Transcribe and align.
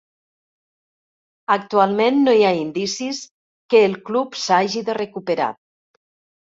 Actualment 1.57 2.17
no 2.23 2.35
hi 2.39 2.43
ha 2.49 2.55
indicis 2.63 3.23
que 3.69 3.85
el 3.93 3.97
club 4.11 4.43
s'hagi 4.49 4.87
de 4.93 5.01
recuperar. 5.05 5.55